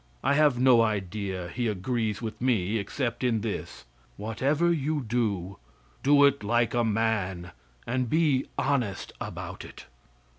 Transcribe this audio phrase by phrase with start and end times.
[0.23, 3.85] I have no idea he agrees with me except in this:
[4.17, 5.59] Whatever you do,
[6.01, 7.51] do it like a man
[7.85, 9.85] and be honest about it.